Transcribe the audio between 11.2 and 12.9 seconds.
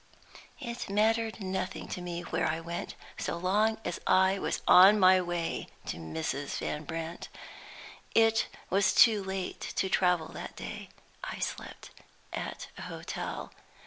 I slept at a